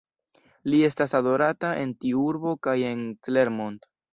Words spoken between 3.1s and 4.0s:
Clermont.